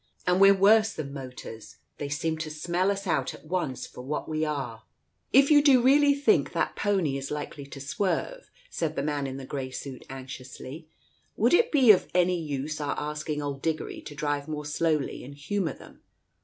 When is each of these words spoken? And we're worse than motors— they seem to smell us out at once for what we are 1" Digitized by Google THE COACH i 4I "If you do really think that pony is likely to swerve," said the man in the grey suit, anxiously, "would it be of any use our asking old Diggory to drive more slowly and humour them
And 0.25 0.41
we're 0.41 0.55
worse 0.55 0.93
than 0.93 1.13
motors— 1.13 1.75
they 1.99 2.09
seem 2.09 2.39
to 2.39 2.49
smell 2.49 2.89
us 2.89 3.05
out 3.05 3.35
at 3.35 3.45
once 3.45 3.85
for 3.85 4.01
what 4.01 4.27
we 4.27 4.43
are 4.43 4.47
1" 4.49 4.73
Digitized 4.73 4.73
by 4.73 4.81
Google 4.81 5.03
THE 5.03 5.03
COACH 5.03 5.13
i 5.13 5.37
4I 5.37 5.43
"If 5.43 5.51
you 5.51 5.61
do 5.61 5.81
really 5.83 6.13
think 6.15 6.51
that 6.53 6.75
pony 6.75 7.17
is 7.19 7.29
likely 7.29 7.65
to 7.67 7.79
swerve," 7.79 8.49
said 8.71 8.95
the 8.95 9.03
man 9.03 9.27
in 9.27 9.37
the 9.37 9.45
grey 9.45 9.69
suit, 9.69 10.03
anxiously, 10.09 10.89
"would 11.37 11.53
it 11.53 11.71
be 11.71 11.91
of 11.91 12.07
any 12.15 12.41
use 12.41 12.81
our 12.81 12.95
asking 12.99 13.43
old 13.43 13.61
Diggory 13.61 14.01
to 14.01 14.15
drive 14.15 14.47
more 14.47 14.65
slowly 14.65 15.23
and 15.23 15.35
humour 15.35 15.73
them 15.73 16.01